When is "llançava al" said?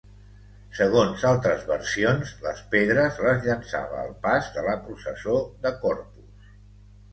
3.49-4.17